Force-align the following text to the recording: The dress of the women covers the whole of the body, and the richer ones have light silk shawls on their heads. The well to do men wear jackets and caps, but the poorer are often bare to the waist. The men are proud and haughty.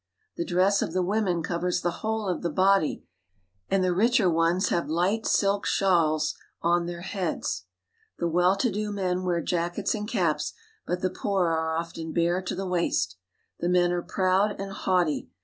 The 0.35 0.45
dress 0.45 0.81
of 0.81 0.93
the 0.93 1.03
women 1.03 1.43
covers 1.43 1.79
the 1.81 1.91
whole 2.01 2.27
of 2.27 2.41
the 2.41 2.49
body, 2.49 3.05
and 3.69 3.83
the 3.83 3.93
richer 3.93 4.27
ones 4.31 4.69
have 4.69 4.89
light 4.89 5.27
silk 5.27 5.67
shawls 5.67 6.33
on 6.59 6.87
their 6.87 7.01
heads. 7.01 7.65
The 8.17 8.27
well 8.27 8.55
to 8.55 8.71
do 8.71 8.91
men 8.91 9.23
wear 9.25 9.41
jackets 9.41 9.93
and 9.93 10.07
caps, 10.09 10.53
but 10.87 11.01
the 11.01 11.11
poorer 11.11 11.51
are 11.55 11.75
often 11.77 12.13
bare 12.13 12.41
to 12.41 12.55
the 12.55 12.65
waist. 12.65 13.17
The 13.59 13.69
men 13.69 13.91
are 13.91 14.01
proud 14.01 14.59
and 14.59 14.71
haughty. 14.71 15.29